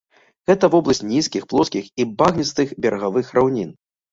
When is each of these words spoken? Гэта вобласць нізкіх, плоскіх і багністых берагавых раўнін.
Гэта 0.51 0.69
вобласць 0.75 1.01
нізкіх, 1.11 1.45
плоскіх 1.53 1.91
і 2.01 2.09
багністых 2.23 2.67
берагавых 2.87 3.31
раўнін. 3.41 3.71